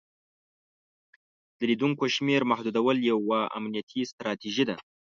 د 1.57 1.59
لیدونکو 1.69 2.03
شمیر 2.15 2.41
محدودول 2.51 2.97
یوه 3.11 3.39
امنیتي 3.57 4.01
ستراتیژي 4.11 4.63
ده. 4.69 4.75